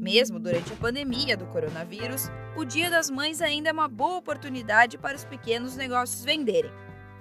Mesmo 0.00 0.40
durante 0.40 0.72
a 0.72 0.76
pandemia 0.76 1.36
do 1.36 1.44
coronavírus, 1.48 2.30
o 2.56 2.64
Dia 2.64 2.88
das 2.88 3.10
Mães 3.10 3.42
ainda 3.42 3.68
é 3.68 3.72
uma 3.72 3.86
boa 3.86 4.16
oportunidade 4.16 4.96
para 4.96 5.14
os 5.14 5.26
pequenos 5.26 5.76
negócios 5.76 6.24
venderem. 6.24 6.70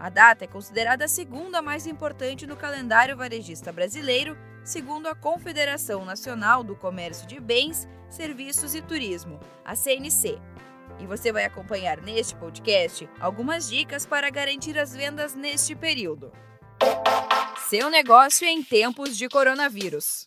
A 0.00 0.08
data 0.08 0.44
é 0.44 0.48
considerada 0.48 1.04
a 1.04 1.08
segunda 1.08 1.60
mais 1.60 1.86
importante 1.86 2.46
no 2.46 2.56
calendário 2.56 3.14
varejista 3.14 3.70
brasileiro, 3.70 4.38
segundo 4.64 5.06
a 5.06 5.14
Confederação 5.14 6.02
Nacional 6.06 6.64
do 6.64 6.74
Comércio 6.74 7.26
de 7.26 7.38
Bens, 7.38 7.86
Serviços 8.08 8.74
e 8.74 8.80
Turismo, 8.80 9.38
a 9.62 9.76
CNC. 9.76 10.38
E 10.98 11.06
você 11.06 11.30
vai 11.30 11.44
acompanhar 11.44 12.00
neste 12.00 12.34
podcast 12.36 13.06
algumas 13.20 13.68
dicas 13.68 14.06
para 14.06 14.30
garantir 14.30 14.78
as 14.78 14.96
vendas 14.96 15.34
neste 15.34 15.76
período. 15.76 16.32
Seu 17.68 17.90
negócio 17.90 18.48
em 18.48 18.62
tempos 18.62 19.14
de 19.18 19.28
coronavírus. 19.28 20.26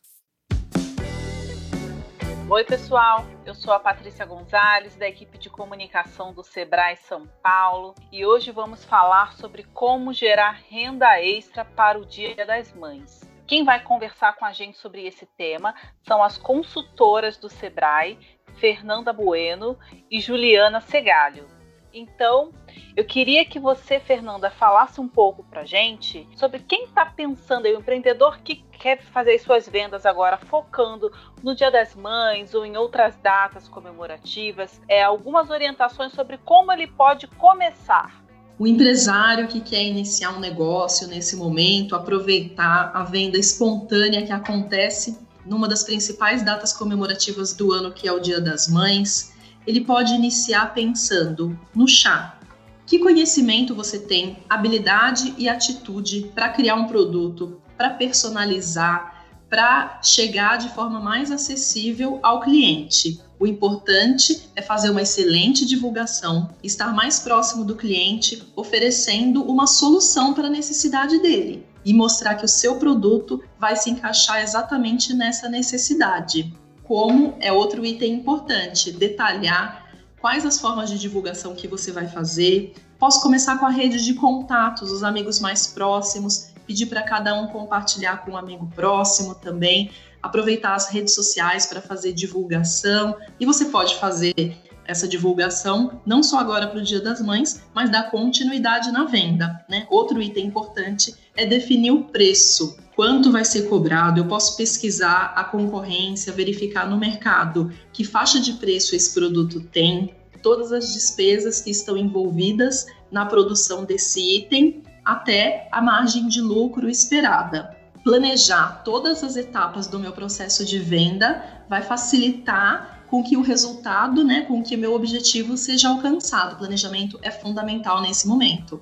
Oi, 2.48 2.64
pessoal. 2.64 3.26
Eu 3.44 3.56
sou 3.56 3.74
a 3.74 3.80
Patrícia 3.80 4.24
Gonzalez, 4.24 4.96
da 4.96 5.08
equipe 5.08 5.36
de 5.36 5.50
comunicação 5.50 6.32
do 6.32 6.44
Sebrae 6.44 6.96
São 6.96 7.26
Paulo, 7.42 7.96
e 8.12 8.24
hoje 8.24 8.52
vamos 8.52 8.86
falar 8.86 9.34
sobre 9.34 9.64
como 9.74 10.14
gerar 10.14 10.62
renda 10.70 11.20
extra 11.20 11.66
para 11.66 11.98
o 11.98 12.06
Dia 12.06 12.46
das 12.46 12.72
Mães. 12.72 13.28
Quem 13.48 13.64
vai 13.64 13.82
conversar 13.82 14.36
com 14.36 14.46
a 14.46 14.54
gente 14.54 14.78
sobre 14.78 15.08
esse 15.08 15.26
tema 15.26 15.74
são 16.04 16.22
as 16.22 16.38
consultoras 16.38 17.36
do 17.36 17.50
Sebrae, 17.50 18.20
Fernanda 18.58 19.12
Bueno 19.12 19.76
e 20.10 20.20
Juliana 20.20 20.82
Segalho. 20.82 21.48
Então, 21.92 22.54
eu 22.96 23.04
queria 23.04 23.44
que 23.46 23.60
você, 23.60 24.00
Fernanda, 24.00 24.50
falasse 24.50 25.02
um 25.02 25.08
pouco 25.08 25.44
para 25.44 25.66
gente 25.66 26.28
sobre 26.36 26.60
quem 26.60 26.86
está 26.86 27.06
pensando 27.06 27.66
aí, 27.66 27.76
o 27.76 27.80
empreendedor 27.80 28.40
que 28.40 28.64
quer 28.80 29.02
fazer 29.02 29.38
suas 29.40 29.68
vendas 29.68 30.06
agora 30.06 30.38
focando 30.38 31.12
no 31.44 31.56
Dia 31.56 31.72
das 31.72 31.96
Mães 31.96 32.54
ou 32.54 32.66
em 32.66 32.78
outras 32.78 33.16
datas 33.18 33.68
comemorativas, 33.68 34.82
é, 34.88 35.04
algumas 35.04 35.50
orientações 35.50 36.14
sobre 36.14 36.38
como 36.38 36.72
ele 36.72 36.88
pode 36.88 37.28
começar. 37.28 38.24
O 38.58 38.66
empresário 38.66 39.50
que 39.50 39.60
quer 39.60 39.84
iniciar 39.84 40.32
um 40.32 40.40
negócio 40.40 41.08
nesse 41.08 41.36
momento, 41.36 41.96
aproveitar 41.96 42.92
a 42.94 43.04
venda 43.04 43.38
espontânea 43.38 44.26
que 44.26 44.32
acontece 44.32 45.20
numa 45.46 45.68
das 45.68 45.84
principais 45.84 46.44
datas 46.44 46.72
comemorativas 46.72 47.54
do 47.54 47.74
ano, 47.74 47.92
que 47.92 48.08
é 48.08 48.12
o 48.12 48.20
Dia 48.20 48.40
das 48.40 48.68
Mães, 48.68 49.34
ele 49.68 49.82
pode 49.82 50.14
iniciar 50.14 50.74
pensando 50.74 51.58
no 51.76 51.88
chá. 51.88 52.40
Que 52.86 53.00
conhecimento 53.00 53.74
você 53.74 53.98
tem, 53.98 54.38
habilidade 54.48 55.34
e 55.40 55.50
atitude 55.50 56.32
para 56.36 56.50
criar 56.50 56.76
um 56.76 56.86
produto, 56.86 57.60
para 57.76 57.90
personalizar, 57.90 59.26
para 59.50 60.00
chegar 60.04 60.58
de 60.58 60.70
forma 60.70 61.00
mais 61.00 61.32
acessível 61.32 62.20
ao 62.22 62.42
cliente? 62.42 63.20
O 63.40 63.48
importante 63.48 64.50
é 64.56 64.62
fazer 64.62 64.92
uma 64.92 65.02
excelente 65.02 65.66
divulgação, 65.66 66.50
estar 66.64 66.94
mais 66.94 67.20
próximo 67.20 67.66
do 67.66 67.76
cliente, 67.76 68.44
oferecendo 68.56 69.44
uma 69.44 69.66
solução 69.66 70.34
para 70.34 70.46
a 70.48 70.52
necessidade 70.52 71.20
dele 71.20 71.66
e 71.84 71.94
mostrar 71.94 72.36
que 72.36 72.46
o 72.46 72.50
seu 72.50 72.76
produto 72.76 73.44
vai 73.60 73.76
se 73.76 73.90
encaixar 73.90 74.44
exatamente 74.44 75.14
nessa 75.14 75.50
necessidade 75.50 76.54
como 76.86 77.36
é 77.40 77.52
outro 77.52 77.84
item 77.84 78.14
importante, 78.14 78.92
detalhar 78.92 79.85
quais 80.26 80.44
as 80.44 80.60
formas 80.60 80.90
de 80.90 80.98
divulgação 80.98 81.54
que 81.54 81.68
você 81.68 81.92
vai 81.92 82.08
fazer. 82.08 82.74
Posso 82.98 83.22
começar 83.22 83.60
com 83.60 83.66
a 83.68 83.70
rede 83.70 84.04
de 84.04 84.16
contatos, 84.16 84.92
os 84.92 85.04
amigos 85.04 85.40
mais 85.40 85.68
próximos, 85.68 86.48
pedir 86.66 86.88
para 86.88 87.04
cada 87.04 87.40
um 87.40 87.46
compartilhar 87.46 88.26
com 88.26 88.32
um 88.32 88.38
amigo 88.38 88.68
próximo 88.74 89.36
também, 89.36 89.92
aproveitar 90.24 90.74
as 90.74 90.90
redes 90.90 91.14
sociais 91.14 91.68
para 91.68 91.80
fazer 91.80 92.12
divulgação. 92.12 93.16
E 93.40 93.46
você 93.46 93.66
pode 93.66 93.98
fazer 93.98 94.58
essa 94.84 95.08
divulgação 95.08 96.02
não 96.04 96.24
só 96.24 96.40
agora 96.40 96.66
para 96.66 96.80
o 96.80 96.84
Dia 96.84 97.02
das 97.02 97.22
Mães, 97.22 97.62
mas 97.72 97.92
dar 97.92 98.10
continuidade 98.10 98.92
na 98.92 99.04
venda. 99.04 99.64
Né? 99.70 99.86
Outro 99.92 100.20
item 100.20 100.48
importante 100.48 101.14
é 101.38 101.46
definir 101.46 101.92
o 101.92 102.06
preço 102.06 102.76
quanto 102.96 103.32
vai 103.32 103.44
ser 103.44 103.64
cobrado, 103.64 104.20
eu 104.20 104.26
posso 104.26 104.56
pesquisar 104.56 105.34
a 105.36 105.44
concorrência, 105.44 106.32
verificar 106.32 106.90
no 106.90 106.98
mercado 106.98 107.72
que 107.92 108.04
faixa 108.04 108.40
de 108.40 108.54
preço 108.54 108.96
esse 108.96 109.14
produto 109.14 109.60
tem, 109.60 110.16
todas 110.42 110.72
as 110.72 110.94
despesas 110.94 111.62
que 111.62 111.72
estão 111.72 111.98
envolvidas 111.98 112.86
na 113.12 113.26
produção 113.26 113.84
desse 113.84 114.38
item, 114.38 114.84
até 115.04 115.68
a 115.72 115.82
margem 115.82 116.28
de 116.28 116.42
lucro 116.42 116.90
esperada. 116.90 117.76
Planejar 118.04 118.84
todas 118.84 119.24
as 119.24 119.36
etapas 119.36 119.88
do 119.88 120.00
meu 120.00 120.12
processo 120.12 120.64
de 120.64 120.80
venda 120.80 121.44
vai 121.68 121.82
facilitar 121.82 123.06
com 123.10 123.24
que 123.24 123.38
o 123.38 123.42
resultado, 123.42 124.24
né, 124.24 124.42
com 124.42 124.62
que 124.62 124.78
meu 124.78 124.94
objetivo 124.94 125.58
seja 125.58 125.90
alcançado. 125.90 126.54
O 126.54 126.58
planejamento 126.58 127.20
é 127.22 127.32
fundamental 127.32 128.02
nesse 128.02 128.28
momento. 128.28 128.82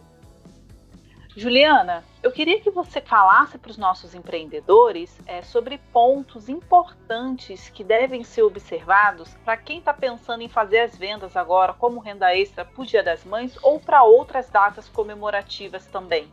Juliana, 1.36 2.04
eu 2.22 2.32
queria 2.32 2.60
que 2.62 2.70
você 2.70 3.02
falasse 3.02 3.58
para 3.58 3.72
os 3.72 3.78
nossos 3.78 4.14
empreendedores 4.14 5.18
é, 5.26 5.42
sobre 5.42 5.80
pontos 5.92 6.48
importantes 6.48 7.70
que 7.70 7.84
devem 7.84 8.24
ser 8.24 8.44
observados 8.44 9.34
para 9.44 9.58
quem 9.58 9.80
está 9.80 9.92
pensando 9.92 10.44
em 10.44 10.48
fazer 10.48 10.82
as 10.82 10.96
vendas 10.96 11.36
agora 11.36 11.74
como 11.74 12.00
renda 12.00 12.36
extra 12.36 12.64
para 12.64 12.80
o 12.80 12.86
Dia 12.86 13.02
das 13.02 13.26
Mães 13.26 13.58
ou 13.64 13.80
para 13.80 14.04
outras 14.04 14.48
datas 14.48 14.88
comemorativas 14.88 15.88
também. 15.88 16.30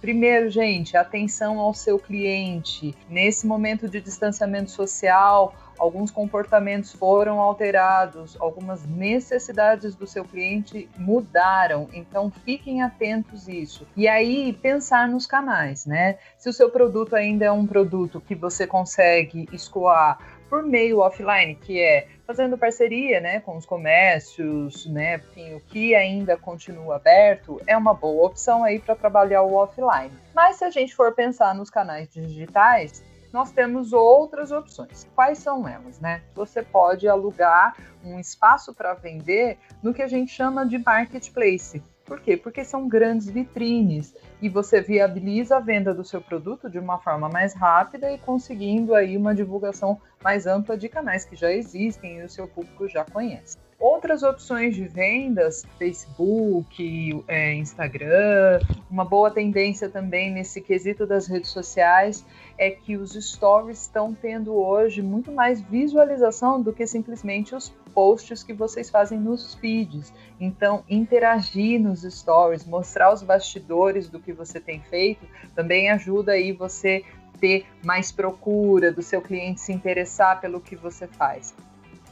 Primeiro, 0.00 0.48
gente, 0.48 0.96
atenção 0.96 1.58
ao 1.58 1.74
seu 1.74 1.98
cliente. 1.98 2.94
Nesse 3.08 3.46
momento 3.46 3.86
de 3.86 4.00
distanciamento 4.00 4.70
social, 4.70 5.54
alguns 5.78 6.10
comportamentos 6.10 6.92
foram 6.92 7.38
alterados, 7.38 8.36
algumas 8.40 8.84
necessidades 8.86 9.94
do 9.94 10.06
seu 10.06 10.24
cliente 10.24 10.88
mudaram, 10.96 11.88
então 11.92 12.30
fiquem 12.30 12.82
atentos 12.82 13.48
isso. 13.48 13.86
E 13.96 14.08
aí 14.08 14.52
pensar 14.52 15.08
nos 15.08 15.26
canais, 15.26 15.84
né? 15.84 16.18
Se 16.38 16.48
o 16.48 16.52
seu 16.52 16.70
produto 16.70 17.14
ainda 17.14 17.44
é 17.44 17.52
um 17.52 17.66
produto 17.66 18.20
que 18.20 18.34
você 18.34 18.66
consegue 18.66 19.48
escoar 19.52 20.18
por 20.50 20.64
meio 20.64 20.98
offline, 20.98 21.54
que 21.54 21.80
é 21.80 22.08
fazendo 22.26 22.58
parceria, 22.58 23.20
né, 23.20 23.40
com 23.40 23.56
os 23.56 23.64
comércios, 23.64 24.84
né, 24.86 25.16
enfim, 25.16 25.54
o 25.54 25.60
que 25.60 25.94
ainda 25.94 26.36
continua 26.36 26.96
aberto, 26.96 27.60
é 27.66 27.76
uma 27.76 27.94
boa 27.94 28.26
opção 28.26 28.64
aí 28.64 28.80
para 28.80 28.96
trabalhar 28.96 29.42
o 29.42 29.54
offline. 29.54 30.10
Mas 30.34 30.56
se 30.56 30.64
a 30.64 30.70
gente 30.70 30.94
for 30.94 31.14
pensar 31.14 31.54
nos 31.54 31.70
canais 31.70 32.08
digitais, 32.10 33.02
nós 33.32 33.52
temos 33.52 33.92
outras 33.92 34.50
opções. 34.50 35.08
Quais 35.14 35.38
são 35.38 35.68
elas, 35.68 36.00
né? 36.00 36.20
Você 36.34 36.62
pode 36.62 37.08
alugar 37.08 37.76
um 38.04 38.18
espaço 38.18 38.74
para 38.74 38.94
vender 38.94 39.56
no 39.82 39.94
que 39.94 40.02
a 40.02 40.08
gente 40.08 40.32
chama 40.32 40.66
de 40.66 40.78
marketplace. 40.78 41.80
Por 42.10 42.20
quê? 42.20 42.36
Porque 42.36 42.64
são 42.64 42.88
grandes 42.88 43.30
vitrines 43.30 44.12
e 44.42 44.48
você 44.48 44.80
viabiliza 44.80 45.58
a 45.58 45.60
venda 45.60 45.94
do 45.94 46.04
seu 46.04 46.20
produto 46.20 46.68
de 46.68 46.76
uma 46.76 46.98
forma 46.98 47.28
mais 47.28 47.54
rápida 47.54 48.10
e 48.10 48.18
conseguindo 48.18 48.96
aí 48.96 49.16
uma 49.16 49.32
divulgação 49.32 49.96
mais 50.20 50.44
ampla 50.44 50.76
de 50.76 50.88
canais 50.88 51.24
que 51.24 51.36
já 51.36 51.52
existem 51.52 52.18
e 52.18 52.24
o 52.24 52.28
seu 52.28 52.48
público 52.48 52.88
já 52.88 53.04
conhece. 53.04 53.56
Outras 53.78 54.24
opções 54.24 54.74
de 54.74 54.88
vendas, 54.88 55.64
Facebook, 55.78 57.24
é, 57.28 57.54
Instagram, 57.54 58.58
uma 58.90 59.04
boa 59.04 59.30
tendência 59.30 59.88
também 59.88 60.32
nesse 60.32 60.60
quesito 60.60 61.06
das 61.06 61.28
redes 61.28 61.50
sociais 61.50 62.26
é 62.58 62.70
que 62.70 62.96
os 62.96 63.12
stories 63.12 63.82
estão 63.82 64.12
tendo 64.12 64.52
hoje 64.52 65.00
muito 65.00 65.30
mais 65.30 65.60
visualização 65.60 66.60
do 66.60 66.72
que 66.72 66.88
simplesmente 66.88 67.54
os 67.54 67.70
posts 67.94 68.42
que 68.42 68.52
vocês 68.52 68.90
fazem 68.90 69.18
nos 69.18 69.54
feeds. 69.54 70.12
Então, 70.40 70.84
interagir 70.88 71.80
nos 71.80 72.02
stories, 72.02 72.64
mostrar 72.64 73.12
os 73.12 73.22
bastidores 73.22 74.08
do 74.08 74.18
que 74.18 74.32
você 74.32 74.60
tem 74.60 74.80
feito, 74.80 75.26
também 75.54 75.90
ajuda 75.90 76.32
aí 76.32 76.52
você 76.52 77.04
ter 77.40 77.66
mais 77.84 78.12
procura 78.12 78.92
do 78.92 79.02
seu 79.02 79.22
cliente 79.22 79.60
se 79.60 79.72
interessar 79.72 80.40
pelo 80.40 80.60
que 80.60 80.76
você 80.76 81.06
faz. 81.06 81.54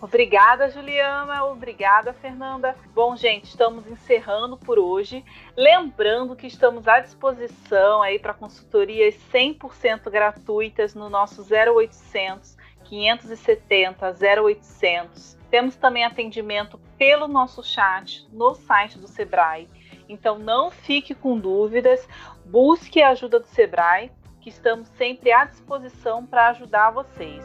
Obrigada, 0.01 0.71
Juliana. 0.71 1.45
Obrigada, 1.45 2.13
Fernanda. 2.13 2.77
Bom, 2.95 3.17
gente, 3.17 3.47
estamos 3.47 3.87
encerrando 3.87 4.57
por 4.57 4.79
hoje. 4.79 5.25
Lembrando 5.57 6.37
que 6.37 6.47
estamos 6.47 6.87
à 6.87 7.01
disposição 7.01 8.01
aí 8.01 8.19
para 8.19 8.33
consultorias 8.33 9.17
100% 9.33 10.09
gratuitas 10.09 10.95
no 10.95 11.11
nosso 11.11 11.43
0800 11.43 12.57
570 12.85 14.17
0800. 14.45 15.38
Temos 15.51 15.77
também 15.77 16.05
atendimento 16.05 16.79
pelo 16.97 17.27
nosso 17.27 17.63
chat 17.63 18.27
no 18.33 18.55
site 18.55 18.99
do 18.99 19.09
Sebrae. 19.09 19.69
Então 20.09 20.39
não 20.39 20.71
fique 20.71 21.15
com 21.15 21.39
dúvidas, 21.39 22.07
busque 22.45 23.03
a 23.03 23.11
ajuda 23.11 23.41
do 23.41 23.47
Sebrae, 23.47 24.11
que 24.41 24.49
estamos 24.51 24.89
sempre 24.97 25.33
à 25.33 25.45
disposição 25.45 26.25
para 26.25 26.49
ajudar 26.49 26.91
vocês. 26.91 27.45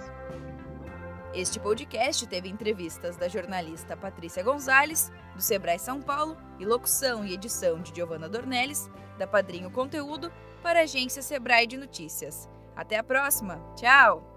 Este 1.33 1.59
podcast 1.59 2.27
teve 2.27 2.47
entrevistas 2.47 3.17
da 3.17 3.27
jornalista 3.27 3.97
Patrícia 3.97 4.43
Gonzalez, 4.43 5.11
do 5.33 5.41
Sebrae 5.41 5.79
São 5.79 5.99
Paulo, 5.99 6.37
e 6.59 6.65
locução 6.65 7.25
e 7.25 7.33
edição 7.33 7.81
de 7.81 7.93
Giovanna 7.93 8.29
Dornelles, 8.29 8.89
da 9.17 9.25
Padrinho 9.25 9.71
Conteúdo, 9.71 10.31
para 10.61 10.79
a 10.79 10.83
agência 10.83 11.23
Sebrae 11.23 11.65
de 11.65 11.75
Notícias. 11.75 12.47
Até 12.75 12.97
a 12.97 13.03
próxima! 13.03 13.59
Tchau! 13.75 14.32